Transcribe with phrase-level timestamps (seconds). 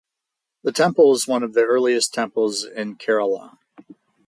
[0.63, 3.59] The temple is one of the earliest temples in Kerala.